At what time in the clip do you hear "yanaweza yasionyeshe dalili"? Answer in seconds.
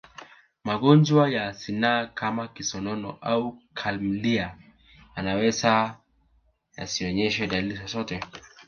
5.17-7.75